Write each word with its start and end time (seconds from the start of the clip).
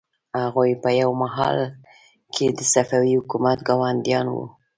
هغوی 0.43 0.71
په 0.83 0.89
یوه 0.99 1.15
مهال 1.23 1.57
کې 2.33 2.45
د 2.57 2.59
صفوي 2.73 3.13
حکومت 3.19 3.59
ګاونډیان 3.67 4.27
وو. 4.33 4.45